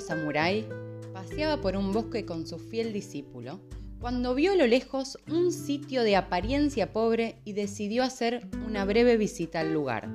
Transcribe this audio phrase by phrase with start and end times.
[0.00, 0.66] samurái
[1.12, 3.60] paseaba por un bosque con su fiel discípulo
[4.00, 9.16] cuando vio a lo lejos un sitio de apariencia pobre y decidió hacer una breve
[9.16, 10.12] visita al lugar.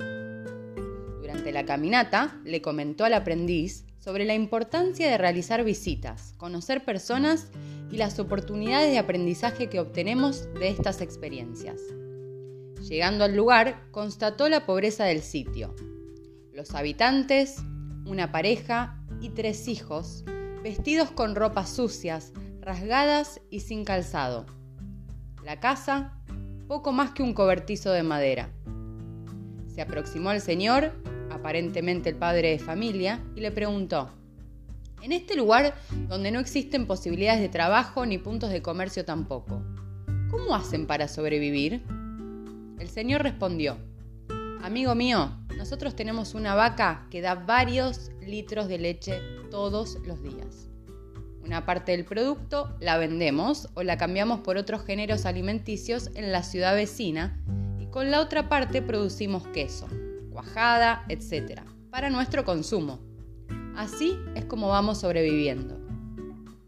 [1.19, 7.49] Durante la caminata le comentó al aprendiz sobre la importancia de realizar visitas, conocer personas
[7.91, 11.81] y las oportunidades de aprendizaje que obtenemos de estas experiencias.
[12.87, 15.75] Llegando al lugar, constató la pobreza del sitio.
[16.51, 17.57] Los habitantes,
[18.05, 20.25] una pareja y tres hijos,
[20.61, 24.45] vestidos con ropas sucias, rasgadas y sin calzado.
[25.45, 26.19] La casa,
[26.67, 28.49] poco más que un cobertizo de madera.
[29.73, 30.91] Se aproximó al señor,
[31.31, 34.09] aparentemente el padre de familia, y le preguntó,
[35.01, 35.73] en este lugar
[36.09, 39.63] donde no existen posibilidades de trabajo ni puntos de comercio tampoco,
[40.29, 41.83] ¿cómo hacen para sobrevivir?
[42.77, 43.77] El señor respondió,
[44.61, 45.31] Amigo mío,
[45.63, 50.67] nosotros tenemos una vaca que da varios litros de leche todos los días.
[51.41, 56.43] Una parte del producto la vendemos o la cambiamos por otros géneros alimenticios en la
[56.43, 57.41] ciudad vecina
[57.79, 59.87] y con la otra parte producimos queso,
[60.33, 62.99] cuajada, etc., para nuestro consumo.
[63.77, 65.79] Así es como vamos sobreviviendo.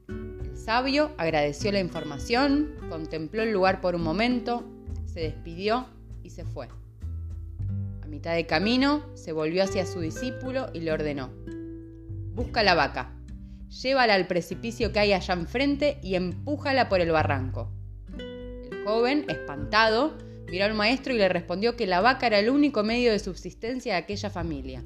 [0.07, 4.63] El sabio agradeció la información, contempló el lugar por un momento,
[5.03, 5.85] se despidió
[6.23, 6.69] y se fue.
[8.05, 11.31] A mitad de camino se volvió hacia su discípulo y le ordenó,
[12.35, 13.15] busca la vaca,
[13.81, 17.71] llévala al precipicio que hay allá enfrente y empújala por el barranco.
[18.19, 20.15] El joven, espantado,
[20.51, 23.93] miró al maestro y le respondió que la vaca era el único medio de subsistencia
[23.93, 24.83] de aquella familia.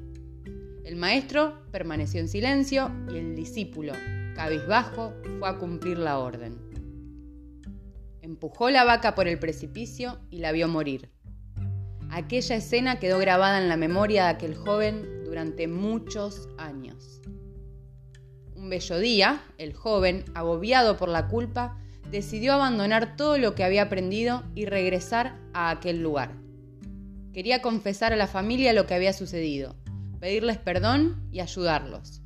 [0.86, 3.92] El maestro permaneció en silencio y el discípulo,
[4.34, 6.56] cabizbajo, fue a cumplir la orden.
[8.22, 11.10] Empujó la vaca por el precipicio y la vio morir.
[12.10, 17.20] Aquella escena quedó grabada en la memoria de aquel joven durante muchos años.
[18.56, 21.78] Un bello día, el joven, agobiado por la culpa,
[22.10, 26.34] decidió abandonar todo lo que había aprendido y regresar a aquel lugar.
[27.32, 29.76] Quería confesar a la familia lo que había sucedido,
[30.18, 32.22] pedirles perdón y ayudarlos.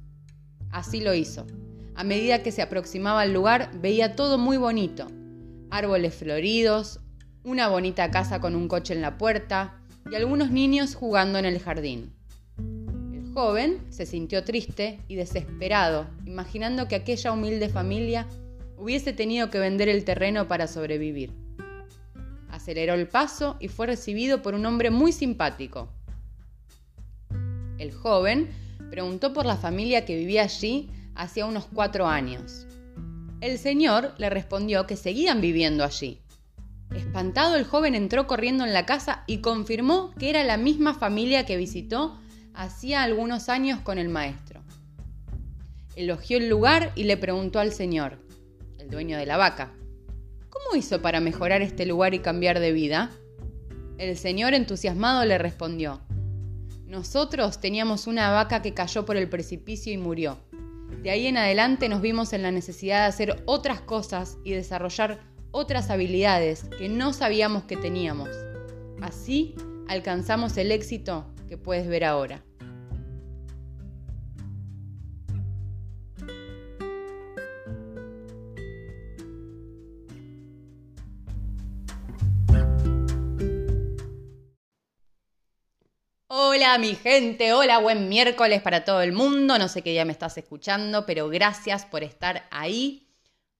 [0.70, 1.46] Así lo hizo.
[1.94, 5.08] A medida que se aproximaba al lugar, veía todo muy bonito.
[5.70, 7.00] Árboles floridos,
[7.44, 11.60] una bonita casa con un coche en la puerta y algunos niños jugando en el
[11.60, 12.12] jardín.
[12.58, 18.26] El joven se sintió triste y desesperado, imaginando que aquella humilde familia
[18.76, 21.32] hubiese tenido que vender el terreno para sobrevivir.
[22.48, 25.88] Aceleró el paso y fue recibido por un hombre muy simpático,
[27.78, 28.50] el joven
[28.90, 32.66] preguntó por la familia que vivía allí hacía unos cuatro años.
[33.40, 36.20] El señor le respondió que seguían viviendo allí.
[36.94, 41.46] Espantado, el joven entró corriendo en la casa y confirmó que era la misma familia
[41.46, 42.18] que visitó
[42.54, 44.62] hacía algunos años con el maestro.
[45.96, 48.18] Elogió el lugar y le preguntó al señor,
[48.78, 49.72] el dueño de la vaca,
[50.50, 53.10] ¿cómo hizo para mejorar este lugar y cambiar de vida?
[53.98, 56.00] El señor entusiasmado le respondió,
[56.86, 60.38] nosotros teníamos una vaca que cayó por el precipicio y murió.
[61.02, 65.18] De ahí en adelante nos vimos en la necesidad de hacer otras cosas y desarrollar
[65.56, 68.28] otras habilidades que no sabíamos que teníamos.
[69.00, 69.54] Así
[69.86, 72.42] alcanzamos el éxito que puedes ver ahora.
[86.26, 89.56] Hola mi gente, hola, buen miércoles para todo el mundo.
[89.56, 93.04] No sé qué día me estás escuchando, pero gracias por estar ahí.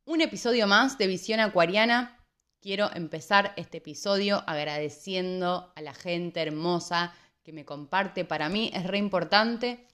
[0.06, 2.22] Un episodio más de Visión Acuariana.
[2.60, 8.26] Quiero empezar este episodio agradeciendo a la gente hermosa que me comparte.
[8.26, 9.88] Para mí es re importante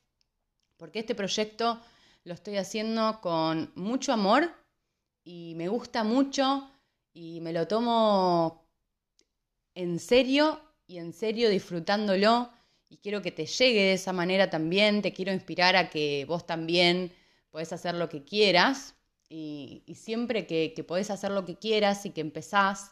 [0.76, 1.78] porque este proyecto
[2.24, 4.52] lo estoy haciendo con mucho amor
[5.22, 6.68] y me gusta mucho
[7.12, 8.66] y me lo tomo
[9.76, 12.50] en serio y en serio disfrutándolo
[12.88, 16.48] y quiero que te llegue de esa manera también, te quiero inspirar a que vos
[16.48, 17.12] también
[17.52, 18.96] podés hacer lo que quieras
[19.30, 22.90] y, siempre que, que, podés hacer lo que quieras y que empezás,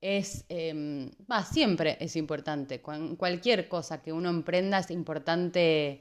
[0.00, 1.10] es, eh,
[1.52, 6.00] siempre es importante, cualquier cosa que uno emprenda es importante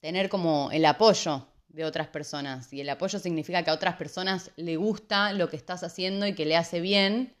[0.00, 2.72] tener como el apoyo de otras personas.
[2.72, 6.34] Y el apoyo significa que a otras personas le gusta lo que estás haciendo y
[6.34, 7.34] que le hace bien.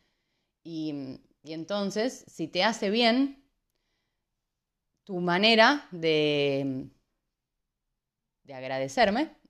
[0.64, 3.44] Y, y entonces si te hace bien
[5.04, 6.88] tu manera de,
[8.44, 9.41] de agradecerme,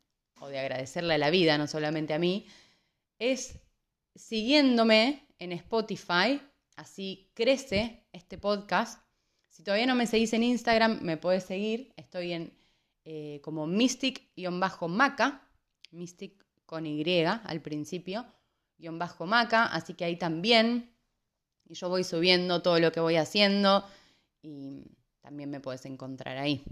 [0.42, 2.46] o de agradecerle a la vida, no solamente a mí,
[3.20, 3.60] es
[4.16, 6.42] siguiéndome en Spotify,
[6.74, 9.00] así crece este podcast.
[9.48, 12.52] Si todavía no me seguís en Instagram, me puedes seguir, estoy en
[13.04, 15.48] eh, como mystic-maca,
[15.92, 18.26] mystic con Y al principio,
[18.78, 20.92] guion bajo maca, así que ahí también.
[21.68, 23.86] Y yo voy subiendo todo lo que voy haciendo
[24.42, 24.82] y
[25.20, 26.64] también me puedes encontrar ahí.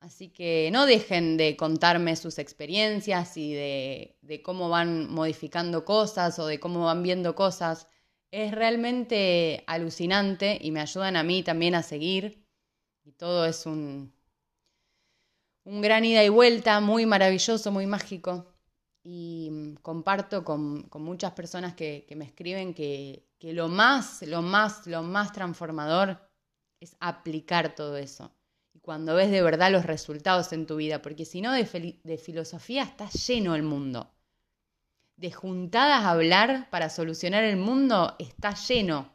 [0.00, 6.46] Así que no dejen de contarme sus experiencias y de, cómo van modificando cosas o
[6.46, 7.86] de cómo van viendo cosas.
[8.30, 12.46] Es realmente alucinante y me ayudan a mí también a seguir.
[13.04, 14.14] Y todo es un,
[15.64, 18.54] un gran ida y vuelta, muy maravilloso, muy mágico.
[19.02, 25.02] Y mm, comparto con, muchas personas que, me escriben que, lo más, lo más, lo
[25.02, 26.18] más transformador
[26.80, 28.32] es aplicar todo eso.
[28.90, 32.18] Y cuando ves de verdad los resultados en tu vida, porque si no, de, de
[32.18, 34.12] filosofía está lleno el mundo.
[35.14, 39.14] De juntadas a hablar para solucionar el mundo está lleno.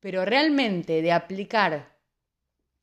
[0.00, 1.98] Pero realmente de aplicar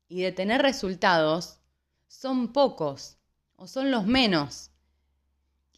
[0.07, 1.59] y de tener resultados,
[2.07, 3.17] son pocos
[3.55, 4.69] o son los menos.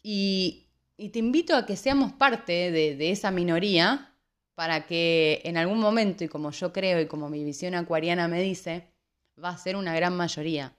[0.02, 0.68] Y,
[1.10, 4.14] te invito a que seamos parte de, esa minoría
[4.54, 8.42] para que en algún momento, y como yo creo y como mi visión acuariana me
[8.42, 8.91] dice,
[9.42, 10.76] va a ser una gran mayoría.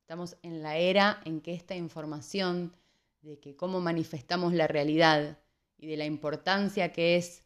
[0.00, 2.74] Estamos en la era en que esta información
[3.20, 5.38] de que cómo manifestamos la realidad
[5.76, 7.44] y de la importancia que es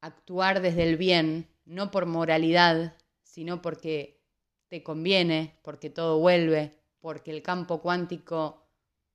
[0.00, 4.20] actuar desde el bien, no por moralidad, sino porque
[4.68, 8.66] te conviene, porque todo vuelve, porque el campo cuántico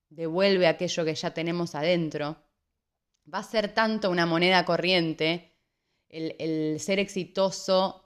[0.09, 2.38] devuelve aquello que ya tenemos adentro,
[3.31, 5.56] va a ser tanto una moneda corriente,
[6.09, 8.06] el, ser exitoso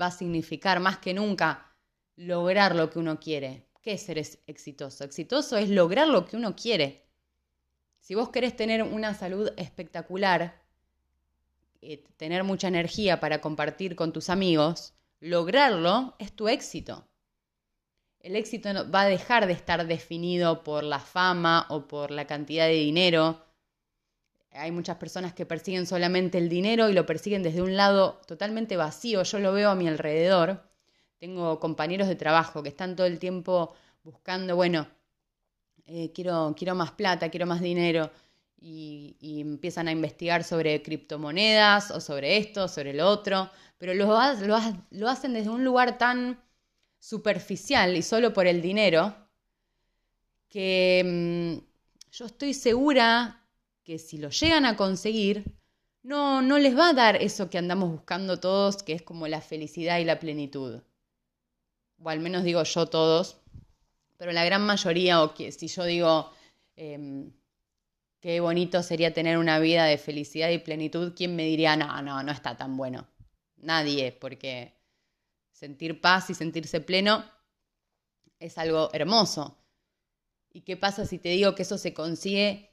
[0.00, 1.74] va a significar más que nunca
[2.16, 3.66] lograr lo que uno quiere.
[3.82, 5.04] ¿Qué es ser exitoso?
[5.04, 7.06] Exitoso es lograr lo que uno quiere.
[7.98, 10.62] Si vos querés tener una salud espectacular,
[11.80, 17.06] eh, tener mucha energía para compartir con tus amigos, lograrlo es tu éxito.
[18.20, 22.66] El éxito va a dejar de estar definido por la fama o por la cantidad
[22.66, 23.46] de dinero.
[24.52, 28.76] Hay muchas personas que persiguen solamente el dinero y lo persiguen desde un lado totalmente
[28.76, 29.22] vacío.
[29.22, 30.62] Yo lo veo a mi alrededor.
[31.18, 34.88] Tengo compañeros de trabajo que están todo el tiempo buscando, bueno,
[35.86, 38.10] eh, quiero, quiero más plata, quiero más dinero.
[38.62, 44.06] Y, empiezan a investigar sobre criptomonedas o sobre esto, sobre lo otro, pero lo,
[44.90, 46.38] lo, hacen desde un lugar tan
[46.98, 49.14] superficial y solo por el dinero
[50.50, 51.02] que
[51.62, 53.39] mm, yo estoy segura
[53.84, 55.44] que si lo llegan a conseguir,
[56.02, 59.40] no, no les va a dar eso que andamos buscando todos, que es como la
[59.40, 60.82] felicidad y la plenitud.
[62.02, 63.40] O al menos digo yo todos,
[64.16, 66.32] pero la gran mayoría, o que si yo digo
[66.76, 67.32] em,
[68.20, 72.22] qué bonito sería tener una vida de felicidad y plenitud, ¿quién me diría, no, no,
[72.22, 73.06] no está tan bueno?
[73.62, 74.74] nadie, porque
[75.52, 77.24] sentir paz y sentirse pleno
[78.38, 79.58] es algo hermoso.
[80.52, 82.69] ¿Y qué pasa si te digo que eso se consigue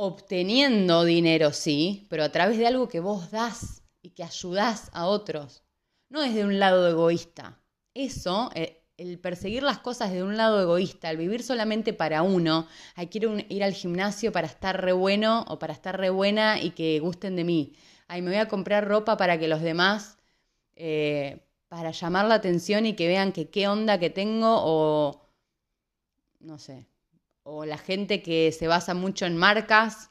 [0.00, 5.06] obteniendo dinero, sí, pero a través de algo que vos das y que ayudás a
[5.06, 5.62] otros?
[6.08, 7.60] No desde un lado egoísta.
[7.94, 12.66] Eso, eh, el perseguir las cosas de un lado egoísta, el vivir solamente para uno,
[12.94, 16.70] hay quiero ir al gimnasio para estar re bueno o para estar re buena y
[16.70, 17.72] que gusten de mí
[18.10, 20.18] ay, me voy a comprar ropa para que los demás,
[20.74, 25.28] eh, para llamar la atención y que vean que qué onda que tengo o,
[26.40, 26.88] no sé,
[27.42, 30.10] o la gente que se basa mucho en marcas,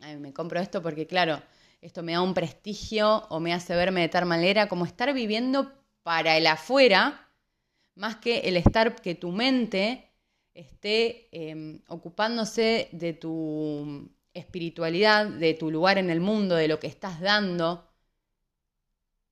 [0.00, 1.42] ay, me compro esto porque claro,
[1.80, 5.72] esto me da un prestigio o me hace verme de tal manera, como estar viviendo
[6.02, 7.28] para el afuera,
[7.94, 10.10] más que el estar, que tu mente
[10.54, 16.86] esté em, ocupándose de tu espiritualidad, de tu lugar en el mundo, de lo que
[16.86, 17.88] estás dando,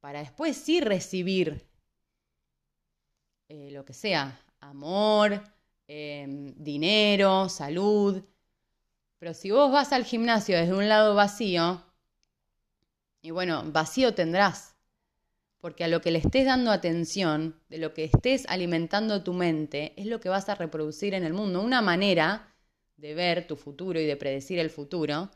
[0.01, 1.67] para después sí recibir
[3.49, 5.43] eh, lo que sea, amor,
[5.89, 8.23] em, dinero, salud.
[9.19, 11.83] Pero si vos vas al gimnasio desde un lado vacío,
[13.23, 14.77] y bueno, vacío tendrás,
[15.61, 19.95] porque a lo que le estés dando atención, de lo que estés alimentando tu mente,
[19.97, 21.63] es lo que vas a reproducir en el mundo.
[21.63, 22.55] Una manera
[22.97, 25.31] de ver tu futuro y de predecir el futuro,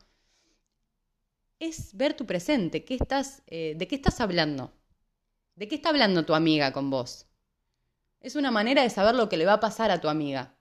[1.59, 2.83] es ver tu presente.
[2.83, 4.73] ¿Qué estás, eh, ¿De qué estás hablando?
[5.55, 7.27] ¿De qué está hablando tu amiga con vos?
[8.21, 10.55] Es una manera de saber lo que le va a pasar a tu amiga.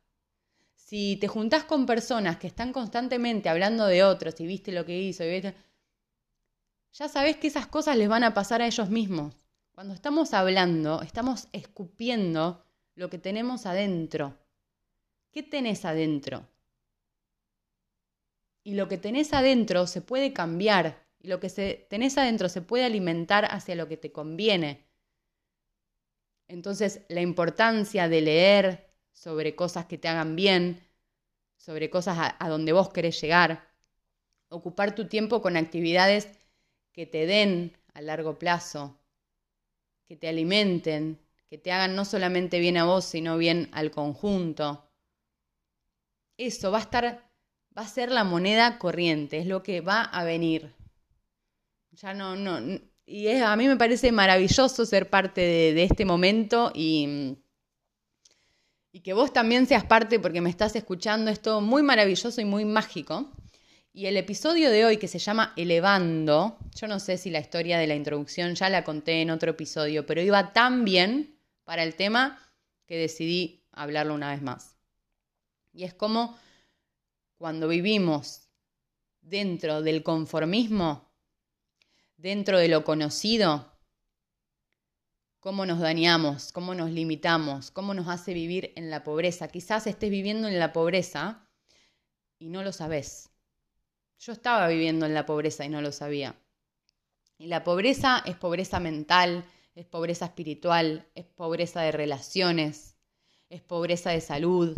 [0.74, 4.98] Si te juntás con personas que están constantemente hablando de otros y viste lo que
[4.98, 5.42] hizo, y
[6.92, 9.36] ya sabes que esas cosas les van a pasar a ellos mismos.
[9.72, 12.64] Cuando estamos hablando, estamos escupiendo
[12.96, 14.36] lo que tenemos adentro.
[15.30, 16.48] ¿Qué tenés adentro?
[18.62, 21.48] y lo que tenés adentro se puede cambiar y lo que
[21.88, 24.86] tenés adentro se puede alimentar hacia lo que te conviene.
[26.50, 30.84] Entonces, la importancia de leer sobre cosas que te hagan bien,
[31.56, 33.68] sobre cosas a, donde vos querés llegar,
[34.48, 36.28] ocupar tu tiempo con actividades
[36.90, 38.98] que te den a largo plazo,
[40.08, 44.90] que te alimenten, que te hagan no solamente bien a vos, sino bien al conjunto.
[46.36, 47.30] Eso va a estar,
[47.78, 50.74] va a ser la moneda corriente, es lo que va a venir.
[51.92, 52.58] Ya no, no,
[53.10, 57.38] y a mí me parece maravilloso ser parte de, este momento y,
[58.92, 61.28] y que vos también seas parte porque me estás escuchando.
[61.28, 63.32] Es todo muy maravilloso y muy mágico.
[63.92, 67.80] Y el episodio de hoy que se llama Elevando, yo no sé si la historia
[67.80, 71.96] de la introducción ya la conté en otro episodio, pero iba tan bien para el
[71.96, 72.38] tema
[72.86, 74.76] que decidí hablarlo una vez más.
[75.72, 76.38] Y es como
[77.38, 78.42] cuando vivimos
[79.20, 81.09] dentro del conformismo,
[82.20, 83.72] dentro de lo conocido,
[85.40, 89.48] cómo nos dañamos, cómo nos limitamos, cómo nos hace vivir en la pobreza.
[89.48, 91.48] Quizás estés viviendo en la pobreza
[92.38, 93.30] y no lo sabes.
[94.18, 96.38] Yo estaba viviendo en la pobreza y no lo sabía.
[97.38, 102.98] Y la pobreza es pobreza mental, es pobreza espiritual, es pobreza de relaciones,
[103.48, 104.76] es pobreza de salud.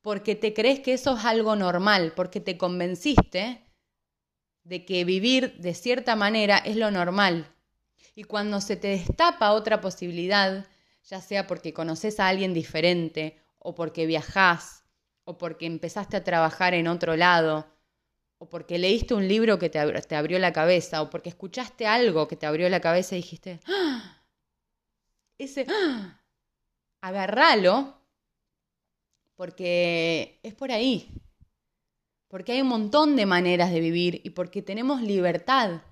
[0.00, 3.69] Porque te crees que eso es algo normal, porque te convenciste
[4.64, 7.54] de que vivir de cierta manera es lo normal.
[8.14, 10.66] Y cuando se te destapa otra posibilidad,
[11.04, 14.84] ya sea porque conoces a alguien diferente, o porque viajás,
[15.24, 17.66] o porque empezaste a trabajar en otro lado,
[18.38, 22.36] o porque leíste un libro que te, abrió la cabeza, o porque escuchaste algo que
[22.36, 24.24] te abrió la cabeza y dijiste, ¡Ah!
[25.38, 26.22] ese, ¡Ah!
[27.00, 28.00] agarralo,
[29.36, 31.10] porque es por ahí
[32.30, 35.82] porque hay un montón de maneras de vivir y porque tenemos libertad.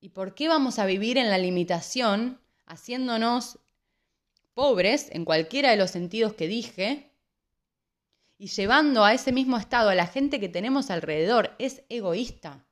[0.00, 3.58] ¿Y por qué vamos a vivir en la limitación haciéndonos
[4.54, 7.12] pobres en cualquiera de los sentidos que dije
[8.38, 11.54] y llevando a ese mismo estado a la gente que tenemos alrededor?
[11.58, 12.64] Es egoísta.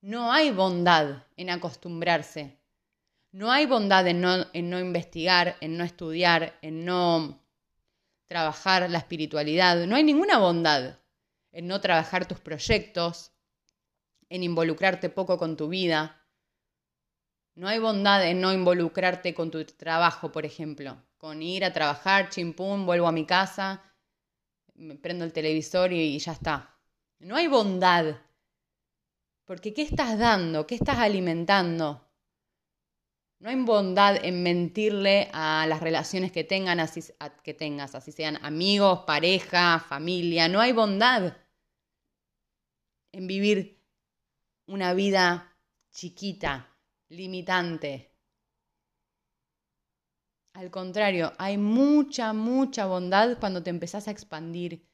[0.00, 2.56] No hay bondad en acostumbrarse.
[3.30, 7.42] No hay bondad en no, en no investigar, en no estudiar, en no
[8.26, 9.86] trabajar la espiritualidad.
[9.86, 11.01] No hay ninguna bondad
[11.52, 13.32] en no trabajar tus proyectos,
[14.28, 16.26] en involucrarte poco con tu vida.
[17.54, 22.30] No hay bondad en no involucrarte con tu trabajo, por ejemplo, con ir a trabajar,
[22.30, 23.82] chimpún, vuelvo a mi casa,
[24.74, 26.74] me prendo el televisor y, ya está.
[27.18, 28.16] No hay bondad.
[29.44, 30.66] Porque ¿qué estás dando?
[30.66, 32.08] ¿Qué estás alimentando?
[33.38, 37.02] No hay bondad en mentirle a las relaciones que, tengan, así,
[37.42, 40.48] que tengas, así sean amigos, pareja, familia.
[40.48, 41.36] No hay bondad
[43.12, 43.80] en vivir
[44.66, 45.54] una vida
[45.90, 46.74] chiquita,
[47.08, 48.10] limitante.
[50.54, 54.86] Al contrario, hay mucha, mucha bondad cuando te empezás a expandir,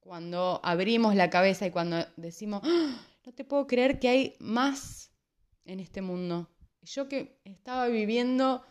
[0.00, 3.06] cuando abrimos la cabeza y cuando decimos, ¡Ah!
[3.24, 5.12] no te puedo creer que hay más
[5.64, 6.48] en este mundo.
[6.82, 8.64] Yo que estaba viviendo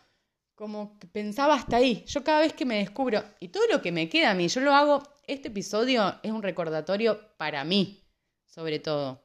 [0.54, 3.90] como que pensaba hasta ahí, yo cada vez que me descubro, y todo lo que
[3.90, 8.01] me queda a mí, yo lo hago, este episodio es un recordatorio para mí,
[8.52, 9.24] sobre todo,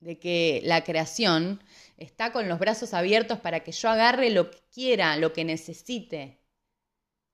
[0.00, 1.62] de que la creación
[1.98, 6.40] está con los brazos abiertos para que yo agarre lo que quiera, lo que necesite,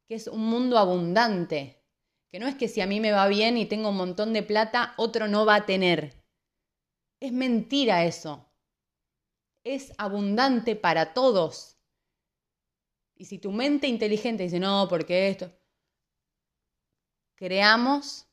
[0.09, 1.80] que es un mundo abundante,
[2.28, 4.42] que no es que si a mí me va bien y tengo un montón de
[4.42, 6.12] plata, otro no va a tener.
[7.21, 8.50] Es mentira eso.
[9.62, 11.78] Es abundante para todos.
[13.14, 15.52] Y si tu mente inteligente dice, no, porque esto,
[17.37, 18.25] creamos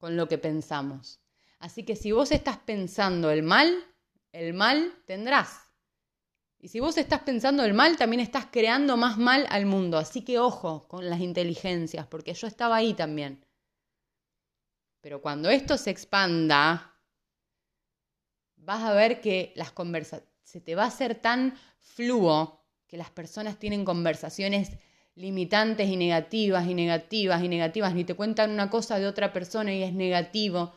[0.00, 1.20] con lo que pensamos.
[1.60, 3.72] Así que si vos estás pensando el mal,
[4.32, 5.70] el mal tendrás.
[6.58, 9.98] Y si vos estás pensando el mal, también estás creando más mal al mundo.
[9.98, 13.44] Así que ojo con las inteligencias, porque yo estaba ahí también.
[15.00, 16.98] Pero cuando esto se expanda,
[18.56, 23.10] vas a ver que las conversaciones, se te va a hacer tan fluo que las
[23.10, 24.72] personas tienen conversaciones
[25.20, 29.72] limitantes y negativas y negativas y negativas, ni te cuentan una cosa de otra persona
[29.72, 30.72] y es negativo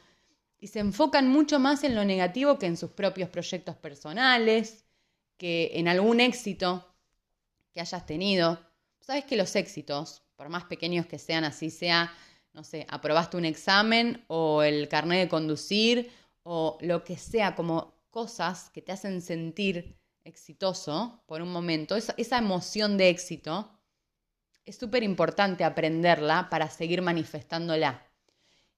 [0.59, 4.85] y se enfocan mucho más en lo negativo que en sus propios proyectos personales,
[5.38, 6.93] que en algún éxito
[7.73, 8.59] que hayas tenido.
[9.00, 12.13] Sabes que los éxitos, por más pequeños que sean, así sea,
[12.53, 16.12] no sé, aprobaste un examen o el carnet de conducir
[16.43, 22.13] o lo que sea, como cosas que te hacen sentir exitoso por un momento, esa,
[22.17, 23.69] esa emoción de éxito,
[24.65, 28.08] es súper importante aprenderla para seguir manifestándola.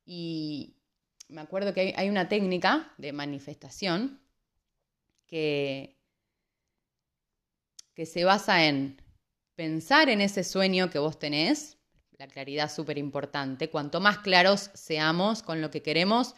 [0.05, 0.75] Y,
[1.27, 4.21] me acuerdo que hay, una técnica de manifestación
[5.25, 5.97] que,
[7.95, 9.01] que se basa en
[9.55, 11.79] pensar en ese sueño que vos tenés,
[12.17, 16.35] la claridad súper importante, cuanto más claros seamos con lo que queremos,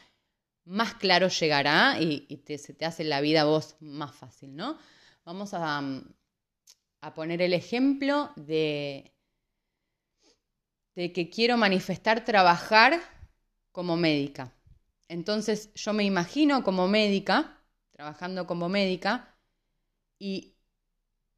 [0.63, 4.77] más claro llegará y, se te hace la vida a vos más fácil, ¿no?
[5.25, 5.81] Vamos a,
[7.01, 9.16] a poner el ejemplo de,
[10.97, 12.99] de que quiero manifestar trabajar
[13.71, 14.51] como médica.
[15.07, 17.61] Entonces yo me imagino como médica,
[17.91, 19.37] trabajando como médica,
[20.17, 20.55] y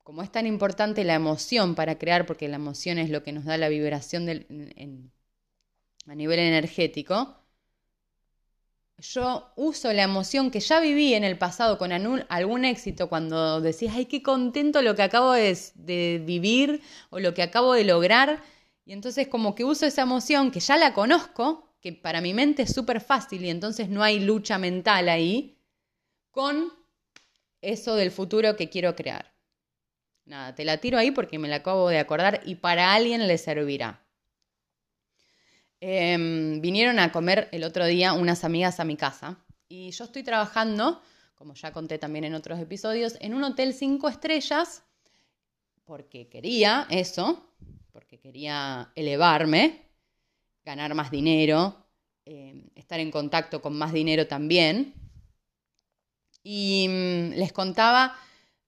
[0.02, 3.44] como es tan importante la emoción para crear, porque la emoción es lo que nos
[3.44, 7.36] da la vibración a nivel energético,
[8.98, 13.92] yo uso la emoción que ya viví en el pasado con algún éxito cuando decís,
[13.94, 18.42] ay, qué contento lo que acabo de vivir o lo que acabo de lograr.
[18.90, 22.64] Y entonces como que uso esa emoción que ya la conozco, que para mi mente
[22.64, 25.60] es súper fácil y entonces no hay lucha mental ahí,
[26.32, 26.74] con
[27.62, 29.32] eso del futuro que quiero crear.
[30.26, 33.38] Nada, te la tiro ahí porque me la acabo de acordar y para alguien le
[33.38, 34.04] servirá.
[35.80, 40.24] Em, vinieron a comer el otro día unas amigas a mi casa y yo estoy
[40.24, 41.00] trabajando,
[41.36, 44.82] como ya conté también en otros episodios, en un hotel cinco estrellas
[45.86, 47.46] porque quería eso,
[48.00, 49.82] porque quería elevarme,
[50.64, 51.76] ganar más dinero,
[52.24, 54.94] em, estar en contacto con más dinero también.
[56.42, 58.16] Y mm, les contaba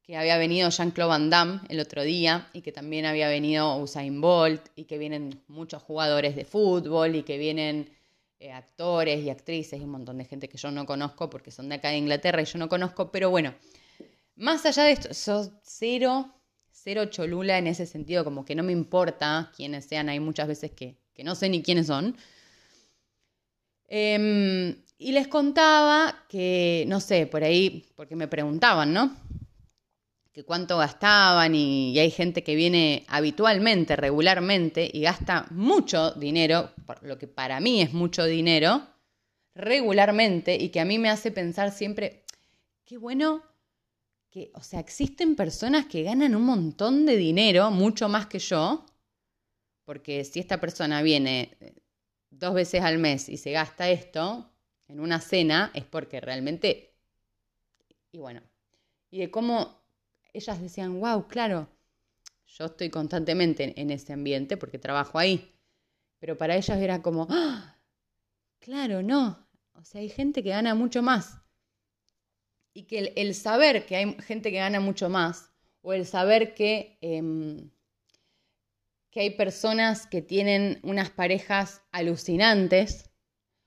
[0.03, 4.19] que había venido Jean-Claude Van Damme el otro día y que también había venido Usain
[4.19, 7.89] Bolt y que vienen muchos jugadores de fútbol y que vienen
[8.38, 11.69] eh, actores y actrices y un montón de gente que yo no conozco porque son
[11.69, 13.55] de acá de Inglaterra y yo no conozco, pero bueno,
[14.35, 16.40] más allá de esto, sos cero,
[16.83, 20.71] cero cholula en ese sentido, como que no me importa quiénes sean, hay muchas veces
[20.71, 22.15] que, que no sé ni quiénes son.
[23.88, 29.15] Em, y les contaba que, no sé, por ahí, porque me preguntaban, ¿no?
[30.34, 37.03] que cuánto gastaban y, hay gente que viene habitualmente, regularmente y gasta mucho dinero, por
[37.03, 38.88] lo que para mí es mucho dinero,
[39.53, 42.23] regularmente y que a mí me hace pensar siempre,
[42.86, 43.43] qué bueno
[44.32, 48.86] que, o sea, existen personas que ganan un montón de dinero, mucho más que yo,
[49.84, 51.76] porque si esta persona viene eh,
[52.30, 54.50] dos veces al mes y se gasta esto
[54.88, 56.96] en una cena, es porque realmente,
[58.12, 58.41] y bueno,
[59.10, 59.82] y de cómo
[60.34, 61.67] ellas decían, wow, claro,
[62.48, 65.54] yo estoy constantemente en ese ambiente porque trabajo ahí.
[66.20, 67.78] Pero para ellas era como, ¡Ah!
[68.60, 69.48] claro, no.
[69.74, 71.40] O sea, hay gente que gana mucho más.
[72.73, 76.97] Y que el, saber que hay gente que gana mucho más, o el saber que,
[77.01, 77.69] em,
[79.10, 83.12] que hay personas que tienen unas parejas alucinantes,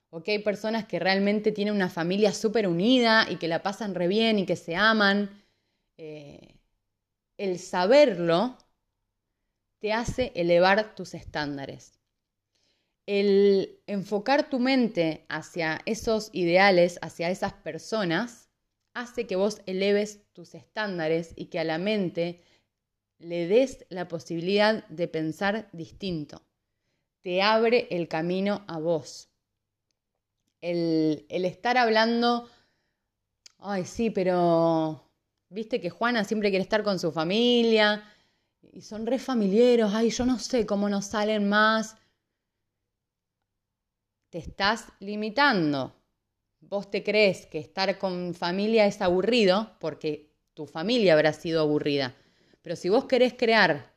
[0.09, 3.95] o que hay personas que realmente tienen una familia súper unida y que la pasan
[3.95, 5.29] re bien y que se aman,
[5.97, 6.55] eh,
[7.37, 8.57] el saberlo
[9.79, 11.99] te hace elevar tus estándares.
[13.05, 18.44] El enfocar tu mente hacia esos ideales, hacia esas personas,
[18.95, 22.41] hace que vos eleves tus estándares y que a la mente
[23.19, 26.41] le des la posibilidad de pensar distinto.
[27.21, 29.29] Te abre el camino a vos.
[30.61, 32.49] El, el estar hablando,
[33.59, 35.05] ay sí, pero
[35.49, 38.03] Viste que Juana siempre quiere estar con su familia
[38.73, 39.85] y son re familiares.
[39.93, 41.95] Ay, yo no sé cómo nos salen más.
[44.29, 45.95] Te estás limitando.
[46.69, 52.15] Vos te crees que estar con familia es aburrido porque tu familia habrá sido aburrida.
[52.63, 53.93] Pero si vos querés crear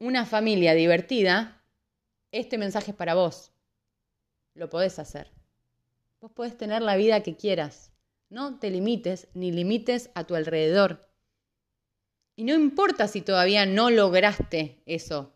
[0.00, 1.62] una familia divertida,
[2.32, 3.52] este mensaje es para vos.
[4.54, 5.30] Lo podés hacer.
[6.20, 7.92] Vos podés tener la vida que quieras.
[8.30, 11.08] No te limites ni limites a tu alrededor.
[12.34, 15.32] Y no importa si todavía no lograste eso,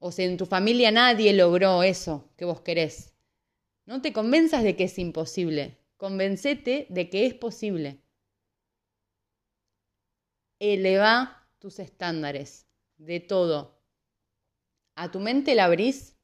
[0.00, 3.12] o si en tu familia nadie logró eso que vos querés.
[3.88, 8.02] No te convenzas de que es imposible, convencete de que es posible.
[10.58, 12.66] Eleva tus estándares
[12.98, 13.80] de todo.
[14.94, 16.18] A tu mente la abrís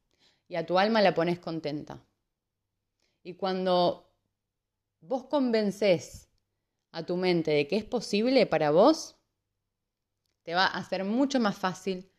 [0.47, 2.05] y a tu alma la pones contenta.
[3.23, 4.13] Y cuando
[5.01, 6.29] vos convences
[6.91, 9.15] a tu mente de que es posible para vos,
[10.43, 12.11] te va a ser mucho más fácil,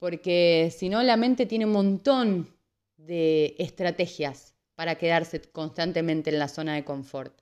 [0.00, 2.56] porque si no, la mente tiene un montón
[2.96, 7.40] de estrategias para quedarse constantemente en la zona de confort.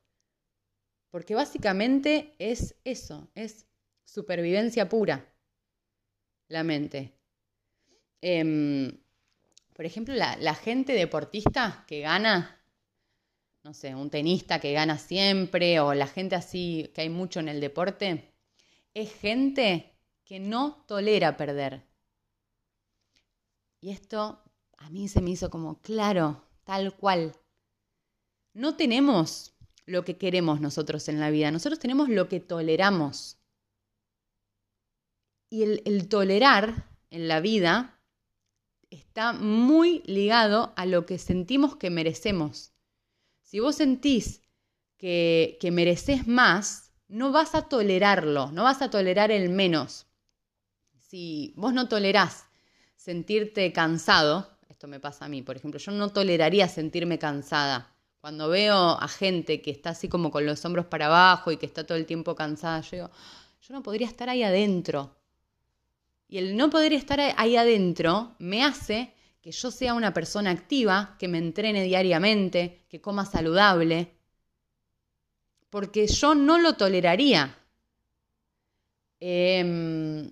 [1.11, 3.65] Porque básicamente es eso, es
[4.05, 5.25] supervivencia pura,
[6.49, 7.15] la mente.
[8.21, 8.93] Em,
[9.73, 12.61] por ejemplo, la gente deportista que gana
[13.63, 17.49] no sé, un tenista que gana siempre o la gente así que hay mucho en
[17.49, 18.35] el deporte,
[18.93, 21.87] es gente que no tolera perder.
[23.81, 24.43] Y esto
[24.77, 27.35] a mí se me hizo como claro, tal cual.
[28.55, 29.57] No tenemos
[29.87, 33.41] lo que queremos nosotros en la vida, nosotros tenemos lo que toleramos.
[35.49, 38.01] Y el, tolerar en la vida
[38.89, 42.73] está muy ligado a lo que sentimos que merecemos.
[43.43, 44.43] Si vos sentís
[44.97, 50.07] que, que mereces más, no vas a tolerarlo, no vas a tolerar el menos.
[51.01, 52.45] Si vos no tolerás
[52.95, 57.95] sentirte cansado, esto me pasa a mí, por ejemplo, yo no toleraría sentirme cansada.
[58.19, 61.67] Cuando veo a gente que está así como con los hombros para abajo y que
[61.67, 63.11] está todo el tiempo cansada, yo digo,
[63.61, 65.15] yo no podría estar ahí adentro.
[66.29, 69.13] Y el no poder estar ahí adentro me hace
[69.43, 74.15] que yo sea una persona activa, que me entrene diariamente, que coma saludable,
[75.69, 77.55] porque yo no lo toleraría.
[79.21, 80.31] Em,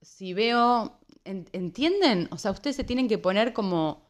[0.00, 0.97] si veo,
[1.28, 2.28] ¿entienden?
[2.30, 4.08] O sea, ustedes se tienen que poner como,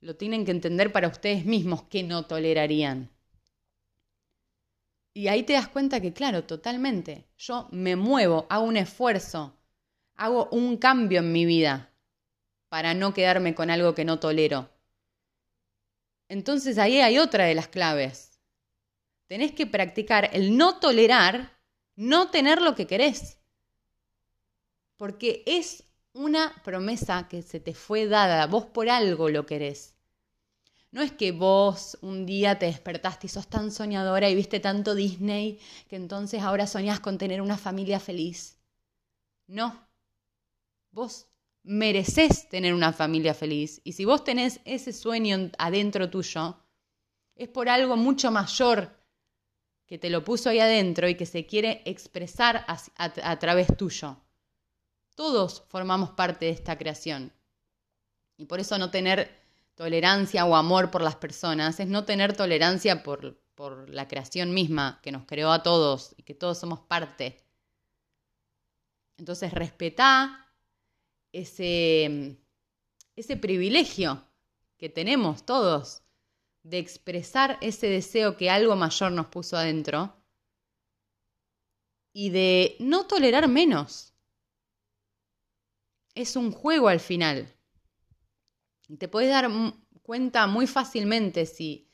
[0.00, 3.10] lo tienen que entender para ustedes mismos que no tolerarían.
[5.14, 9.58] Y ahí te das cuenta que, claro, totalmente, yo me muevo, hago un esfuerzo,
[10.14, 11.90] hago un cambio en mi vida
[12.68, 14.70] para no quedarme con algo que no tolero.
[16.28, 18.40] Entonces ahí hay otra de las claves.
[19.26, 21.58] Tenés que practicar el no tolerar,
[21.96, 23.38] no tener lo que querés.
[24.96, 29.94] Porque es una promesa que se te fue dada, vos por algo lo querés.
[30.90, 34.94] No es que vos un día te despertaste y sos tan soñadora y viste tanto
[34.94, 38.58] Disney que entonces ahora soñás con tener una familia feliz.
[39.46, 39.88] No.
[40.90, 41.28] Vos
[41.62, 43.80] mereces tener una familia feliz.
[43.84, 46.58] Y si vos tenés ese sueño adentro tuyo,
[47.36, 49.02] es por algo mucho mayor
[49.86, 54.21] que te lo puso ahí adentro y que se quiere expresar a, través tuyo.
[55.14, 57.32] Todos formamos parte de esta creación.
[58.36, 59.30] Y por eso no tener
[59.74, 65.00] tolerancia o amor por las personas es no tener tolerancia por, por la creación misma
[65.02, 67.44] que nos creó a todos y que todos somos parte.
[69.16, 70.52] Entonces respetá
[71.32, 72.38] ese,
[73.16, 74.24] ese privilegio
[74.76, 76.02] que tenemos todos
[76.62, 80.16] de expresar ese deseo que algo mayor nos puso adentro
[82.12, 84.11] y de no tolerar menos.
[86.14, 87.48] Es un juego al final.
[88.88, 89.50] Y te puedes dar
[90.02, 91.88] cuenta muy fácilmente si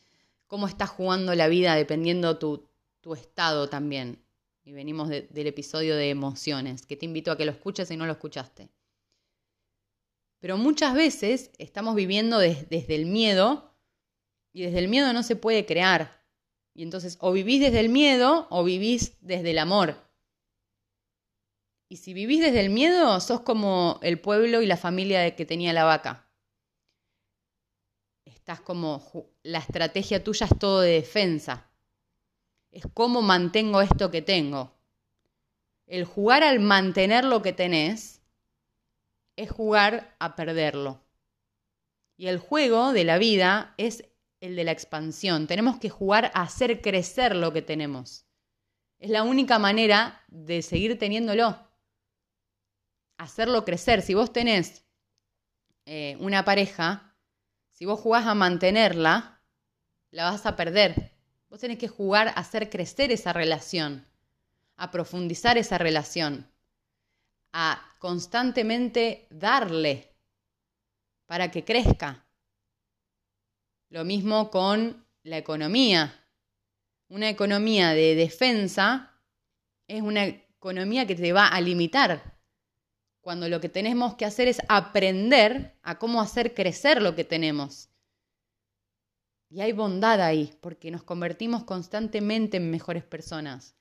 [0.46, 2.68] cómo estás jugando la vida dependiendo tu,
[3.00, 4.24] tu estado también.
[4.64, 8.06] Y venimos del episodio de emociones, que te invito a que lo escuches si no
[8.06, 8.70] lo escuchaste.
[10.40, 13.74] Pero muchas veces estamos viviendo desde el miedo
[14.52, 16.22] y desde el miedo no se puede crear.
[16.74, 20.07] Y entonces o vivís desde el miedo o vivís desde el amor.
[21.88, 25.72] Y si vivís desde el miedo, sos como el pueblo y la familia que tenía
[25.72, 26.26] la vaca.
[28.26, 29.02] Estás como,
[29.42, 31.70] la estrategia tuya es todo de defensa.
[32.70, 34.74] Es cómo mantengo esto que tengo.
[35.86, 38.20] El jugar al mantener lo que tenés
[39.36, 41.00] es jugar a perderlo.
[42.18, 44.04] Y el juego de la vida es
[44.40, 45.46] el de la expansión.
[45.46, 48.26] Tenemos que jugar a hacer crecer lo que tenemos.
[48.98, 51.67] Es la única manera de seguir teniéndolo.
[53.18, 54.00] Hacerlo crecer.
[54.00, 54.84] Si vos tenés
[55.84, 57.14] eh, una pareja,
[57.72, 59.42] si vos jugás a mantenerla,
[60.10, 61.12] la vas a perder.
[61.50, 64.06] Vos tenés que jugar a hacer crecer esa relación,
[64.76, 66.50] a profundizar esa relación
[67.52, 70.14] a constantemente darle
[71.26, 72.26] para que crezca.
[73.90, 76.14] Lo mismo con la economía.
[77.08, 79.14] Una economía de defensa
[79.86, 82.37] es una economía que te va a limitar,
[83.20, 87.90] cuando lo que tenemos que hacer es aprender a cómo hacer crecer lo que tenemos.
[89.50, 93.74] Y hay bondad ahí, porque nos convertimos constantemente en mejores personas,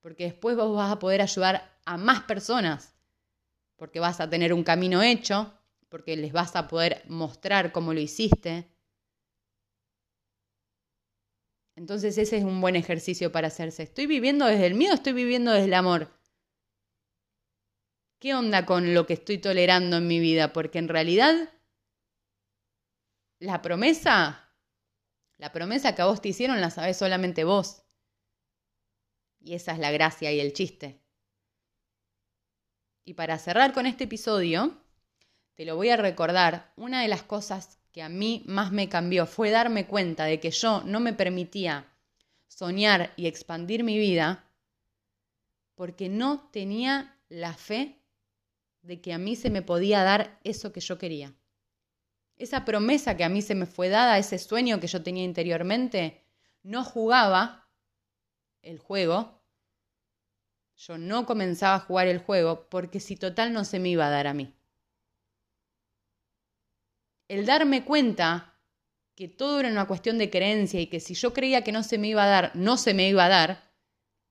[0.00, 2.92] porque después vos vas a poder ayudar a más personas
[3.82, 5.52] porque vas a tener un camino hecho,
[5.88, 8.68] porque les vas a poder mostrar cómo lo hiciste.
[11.74, 13.82] Entonces ese es un buen ejercicio para hacerse.
[13.82, 16.10] ¿Estoy viviendo desde el miedo o estoy viviendo desde el amor?
[18.22, 20.52] ¿Qué onda con lo que estoy tolerando en mi vida?
[20.52, 21.34] Porque en realidad
[23.40, 24.48] la promesa,
[25.38, 27.82] la promesa que a vos te hicieron la sabes solamente vos.
[29.40, 31.02] Y esa es la gracia y el chiste.
[33.04, 34.80] Y para cerrar con este episodio,
[35.54, 39.26] te lo voy a recordar, una de las cosas que a mí más me cambió
[39.26, 41.92] fue darme cuenta de que yo no me permitía
[42.46, 44.48] soñar y expandir mi vida
[45.74, 47.98] porque no tenía la fe
[48.82, 51.34] de que a mí se me podía dar eso que yo quería.
[52.36, 56.24] Esa promesa que a mí se me fue dada, ese sueño que yo tenía interiormente,
[56.62, 57.68] no jugaba
[58.62, 59.40] el juego,
[60.76, 64.10] yo no comenzaba a jugar el juego porque si total no se me iba a
[64.10, 64.52] dar a mí.
[67.28, 68.58] El darme cuenta
[69.14, 71.98] que todo era una cuestión de creencia y que si yo creía que no se
[71.98, 73.72] me iba a dar, no se me iba a dar,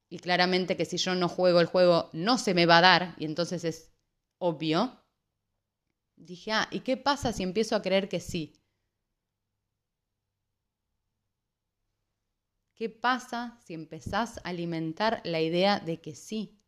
[0.10, 3.16] y claramente que si yo no juego el juego, no se me va a dar,
[3.18, 3.92] y entonces es
[4.42, 5.00] obvio,
[6.16, 8.54] dije, ah, ¿y qué pasa si empiezo a creer que sí?
[12.74, 16.60] ¿Qué pasa si empezás a alimentar la idea de que sí?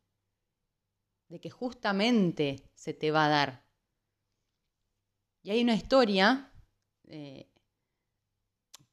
[1.28, 3.66] De que justamente se te va a dar.
[5.42, 6.52] Y hay una historia
[7.08, 7.50] eh,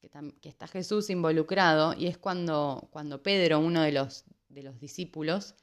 [0.00, 5.54] que, está Jesús involucrado y es cuando, cuando Pedro, uno de los, de los discípulos,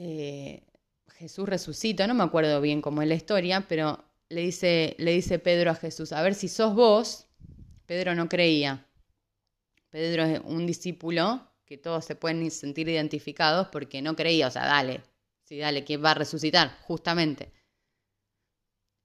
[0.00, 0.62] eh,
[1.16, 5.40] Jesús resucita, no me acuerdo bien cómo es la historia, pero le dice, le dice
[5.40, 7.26] Pedro a Jesús, a ver si sos vos,
[7.84, 8.86] Pedro no creía.
[9.90, 14.66] Pedro es un discípulo que todos se pueden sentir identificados porque no creía, o sea,
[14.66, 15.02] dale,
[15.42, 16.78] sí, dale, ¿quién va a resucitar?
[16.82, 17.52] Justamente.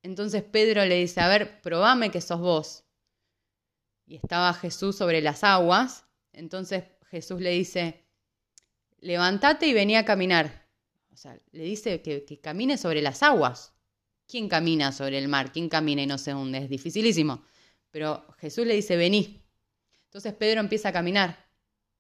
[0.03, 2.83] Entonces Pedro le dice, a ver, probame que sos vos.
[4.05, 8.05] Y estaba Jesús sobre las aguas, entonces Jesús le dice,
[8.99, 10.62] levántate y vení a caminar.
[11.13, 13.73] O sea, le dice que, camine sobre las aguas.
[14.27, 15.51] ¿Quién camina sobre el mar?
[15.51, 16.57] ¿Quién camina y no se hunde?
[16.57, 17.43] Es dificilísimo.
[17.91, 19.43] Pero Jesús le dice, vení.
[20.05, 21.47] Entonces Pedro empieza a caminar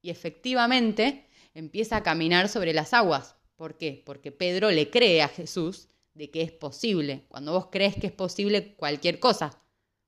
[0.01, 3.35] y efectivamente empieza a caminar sobre las aguas.
[3.55, 4.01] ¿Por qué?
[4.03, 7.25] Porque Pedro le cree a Jesús de que es posible.
[7.27, 9.61] Cuando vos crees que es posible, cualquier cosa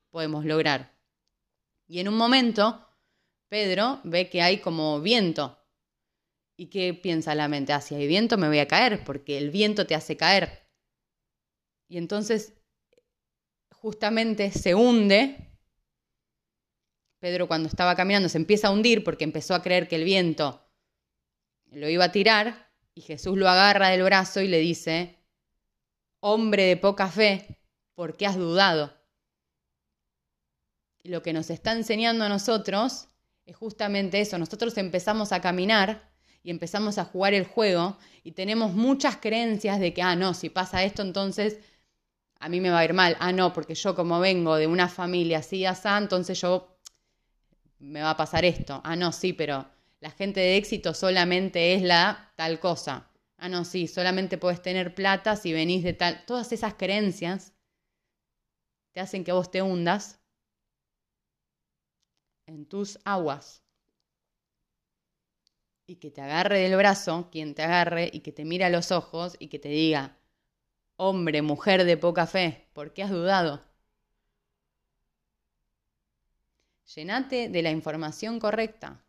[0.10, 0.96] podemos lograr.
[1.88, 2.88] Y en un momento,
[3.50, 5.60] Pedro ve que hay como viento.
[6.58, 7.74] ¿Y qué piensa la mente?
[7.74, 10.70] Ah, si hay viento me voy a caer, porque el viento te hace caer.
[11.88, 12.54] Y entonces,
[13.72, 15.46] justamente se hunde
[17.26, 20.64] Pedro cuando estaba caminando se empieza a hundir porque empezó a creer que el viento
[21.72, 25.26] lo iba a tirar y Jesús lo agarra del brazo y le dice,
[26.20, 27.60] hombre de poca fe,
[27.96, 28.94] ¿por qué has dudado?
[31.02, 33.10] Y lo que nos está enseñando a nosotros
[33.46, 36.15] es justamente eso, nosotros empezamos a caminar
[36.46, 40.50] y empezamos a jugar el juego y tenemos muchas creencias de que, ah, no, si
[40.52, 41.58] pasa esto, entonces
[42.40, 43.18] a mí me va a ir mal.
[43.20, 46.78] Ah, no, porque yo como vengo de una familia así, así, entonces yo
[47.80, 48.80] me va a pasar esto.
[48.84, 49.66] Ah, no, sí, pero
[50.02, 53.10] la gente de éxito solamente es la tal cosa.
[53.38, 56.26] Ah, no, sí, solamente puedes tener plata si venís de tal.
[56.28, 57.54] Todas esas creencias
[58.94, 60.20] te hacen que vos te hundas
[62.46, 63.65] en tus aguas.
[65.88, 68.92] Y que te agarre del brazo, quien te agarre, y que te mire a los
[68.92, 70.18] ojos y que te diga,
[70.98, 73.62] hombre, mujer de poca fe, ¿por qué has dudado?
[76.96, 79.04] Llenate de la información correcta.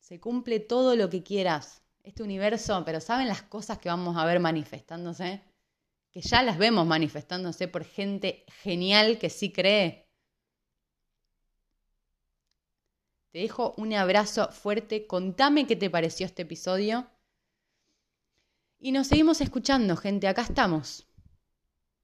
[0.00, 1.82] Se cumple todo lo que quieras.
[2.02, 5.42] Este universo, pero ¿saben las cosas que vamos a ver manifestándose?
[6.10, 10.07] Que ya las vemos manifestándose por gente genial que sí cree.
[13.38, 15.06] Te dejo un abrazo fuerte.
[15.06, 17.06] Contame qué te pareció este episodio.
[18.80, 20.26] Y nos seguimos escuchando, gente.
[20.26, 21.07] Acá estamos.